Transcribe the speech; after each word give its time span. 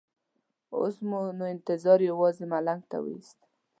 اوس 0.77 0.95
مو 1.09 1.21
نو 1.37 1.43
انتظار 1.53 1.99
یوازې 2.09 2.43
ملنګ 2.53 2.81
ته 2.91 2.97
وېست. 3.03 3.39